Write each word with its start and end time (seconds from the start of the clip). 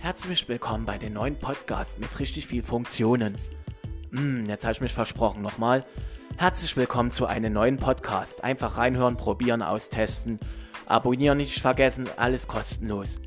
Herzlich 0.00 0.48
willkommen 0.48 0.84
bei 0.84 0.96
den 0.96 1.14
neuen 1.14 1.36
Podcast 1.36 1.98
mit 1.98 2.20
richtig 2.20 2.46
viel 2.46 2.62
Funktionen. 2.62 3.34
Hm, 4.12 4.46
jetzt 4.46 4.62
habe 4.62 4.72
ich 4.72 4.80
mich 4.80 4.94
versprochen 4.94 5.42
nochmal. 5.42 5.84
Herzlich 6.36 6.76
willkommen 6.76 7.10
zu 7.10 7.26
einem 7.26 7.52
neuen 7.52 7.78
Podcast. 7.78 8.44
Einfach 8.44 8.76
reinhören, 8.76 9.16
probieren, 9.16 9.60
austesten. 9.60 10.38
Abonnieren 10.86 11.38
nicht 11.38 11.60
vergessen, 11.60 12.08
alles 12.16 12.46
kostenlos. 12.46 13.20